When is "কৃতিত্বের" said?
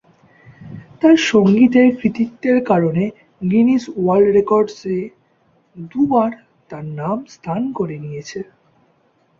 1.99-2.57